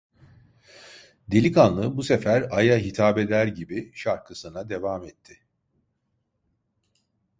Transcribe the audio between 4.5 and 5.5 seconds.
devam etti.